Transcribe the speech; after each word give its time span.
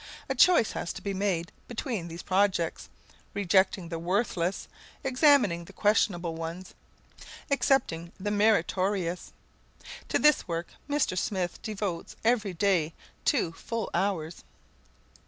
A 0.27 0.33
choice 0.33 0.71
has 0.71 0.91
to 0.93 1.01
be 1.03 1.13
made 1.13 1.51
between 1.67 2.07
these 2.07 2.23
projects, 2.23 2.89
rejecting 3.35 3.89
the 3.89 3.99
worthless, 3.99 4.67
examining 5.03 5.65
the 5.65 5.73
questionable 5.73 6.33
ones, 6.33 6.73
accepting 7.51 8.11
the 8.19 8.31
meritorious. 8.31 9.31
To 10.09 10.17
this 10.17 10.47
work 10.47 10.69
Mr. 10.89 11.15
Smith 11.15 11.61
devotes 11.61 12.15
every 12.25 12.55
day 12.55 12.95
two 13.25 13.51
full 13.51 13.91
hours. 13.93 14.43